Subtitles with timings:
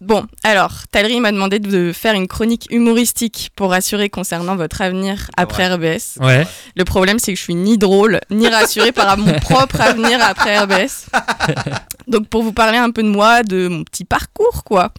[0.00, 5.30] Bon, alors, Talry m'a demandé de faire une chronique humoristique pour rassurer concernant votre avenir
[5.36, 6.18] après RBS.
[6.20, 6.46] Ouais.
[6.76, 10.58] Le problème, c'est que je suis ni drôle, ni rassurée par mon propre avenir après
[10.58, 11.06] RBS.
[12.08, 14.92] Donc, pour vous parler un peu de moi, de mon petit parcours, quoi.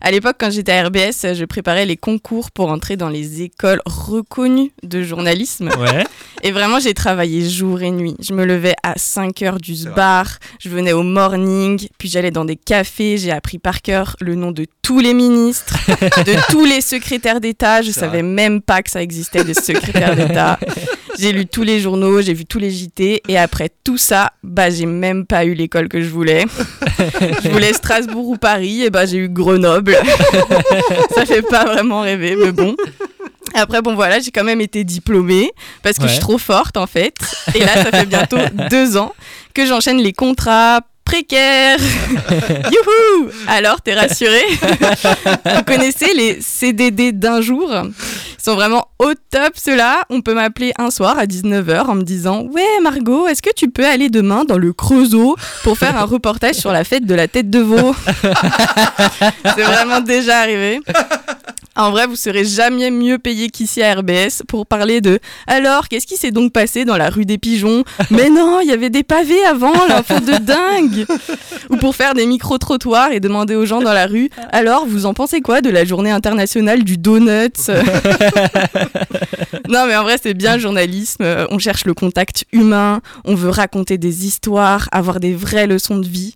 [0.00, 3.80] À l'époque, quand j'étais à RBS, je préparais les concours pour entrer dans les écoles
[3.86, 5.70] reconnues de journalisme.
[5.78, 6.04] Ouais.
[6.42, 8.16] Et vraiment, j'ai travaillé jour et nuit.
[8.20, 12.44] Je me levais à 5 heures du bar, je venais au morning, puis j'allais dans
[12.44, 15.76] des cafés, j'ai appris par cœur le nom de tous les ministres,
[16.26, 17.82] de tous les secrétaires d'État.
[17.82, 18.22] Je savais vrai.
[18.22, 20.58] même pas que ça existait des secrétaires d'État.
[21.18, 24.70] J'ai lu tous les journaux, j'ai vu tous les JT, et après tout ça, bah
[24.70, 26.46] j'ai même pas eu l'école que je voulais.
[27.44, 29.94] je voulais Strasbourg ou Paris, et bah j'ai eu Grenoble.
[31.14, 32.74] ça fait pas vraiment rêver, mais bon.
[33.54, 35.52] Après, bon voilà, j'ai quand même été diplômée
[35.82, 37.14] parce que je suis trop forte en fait.
[37.54, 38.38] Et là, ça fait bientôt
[38.70, 39.14] deux ans
[39.54, 41.78] que j'enchaîne les contrats précaires.
[42.70, 44.40] Youhou Alors, t'es rassuré
[45.44, 47.70] Vous connaissez les CDD d'un jour?
[47.72, 50.04] Ils sont vraiment au top ceux-là.
[50.10, 53.70] On peut m'appeler un soir à 19h en me disant Ouais, Margot, est-ce que tu
[53.70, 57.28] peux aller demain dans le Creusot pour faire un reportage sur la fête de la
[57.28, 57.94] tête de veau?
[59.44, 60.80] C'est vraiment déjà arrivé.
[61.74, 66.06] En vrai, vous serez jamais mieux payé qu'ici à RBS pour parler de alors qu'est-ce
[66.06, 67.84] qui s'est donc passé dans la rue des pigeons?
[68.10, 71.06] Mais non, il y avait des pavés avant, l'info de dingue
[71.70, 75.14] Ou pour faire des micro-trottoirs et demander aux gens dans la rue alors vous en
[75.14, 77.70] pensez quoi de la journée internationale du donut
[79.68, 81.24] Non, mais en vrai, c'est bien le journalisme.
[81.50, 86.06] On cherche le contact humain, on veut raconter des histoires, avoir des vraies leçons de
[86.06, 86.34] vie.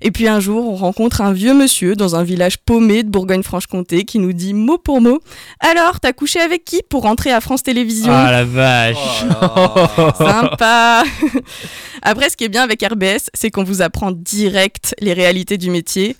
[0.00, 4.04] Et puis un jour, on rencontre un vieux monsieur dans un village paumé de Bourgogne-Franche-Comté
[4.04, 5.20] qui nous dit mot pour mot
[5.60, 9.24] Alors, t'as couché avec qui pour rentrer à France Télévisions Ah la vache.
[9.30, 11.04] Oh Sympa
[12.02, 15.70] Après, ce qui est bien avec RBS, c'est qu'on vous apprend direct les réalités du
[15.70, 16.16] métier.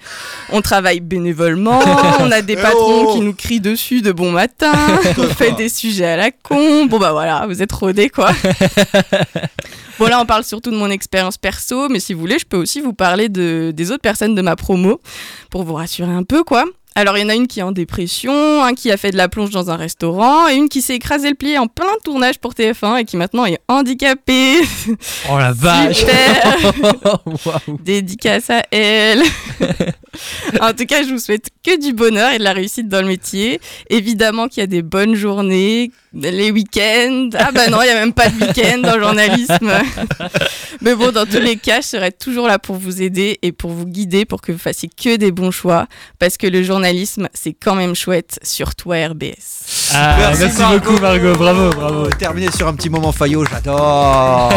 [0.51, 1.81] On travaille bénévolement,
[2.21, 4.73] on a des Eh patrons oh qui nous crient dessus de bon matin,
[5.19, 6.85] on fait des sujets à la con.
[6.85, 8.31] Bon bah voilà, vous êtes rodés quoi.
[9.99, 12.57] Bon là, on parle surtout de mon expérience perso, mais si vous voulez, je peux
[12.57, 15.01] aussi vous parler de, des autres personnes de ma promo
[15.51, 16.65] pour vous rassurer un peu quoi.
[16.95, 19.17] Alors, il y en a une qui est en dépression, un qui a fait de
[19.17, 22.39] la plonge dans un restaurant, et une qui s'est écrasé le pied en plein tournage
[22.39, 24.61] pour TF1 et qui maintenant est handicapée.
[25.31, 25.99] Oh la vache.
[25.99, 26.59] Super.
[27.83, 29.23] Dédicace à elle.
[30.61, 33.09] en tout cas, je vous souhaite que du bonheur et de la réussite dans le
[33.09, 33.61] métier.
[33.91, 37.31] Évidemment qu'il y a des bonnes journées, les week-ends.
[37.39, 39.73] Ah bah non, il n'y a même pas de week-end dans le journalisme.
[40.81, 43.71] Mais bon, dans tous les cas, je serai toujours là pour vous aider et pour
[43.71, 45.87] vous guider pour que vous fassiez que des bons choix.
[46.19, 49.91] Parce que le journalisme, c'est quand même chouette, surtout à RBS.
[49.95, 52.07] Ah, Merci, merci beaucoup Margot, bravo, bravo.
[52.09, 54.53] Terminé sur un petit moment faillot, j'adore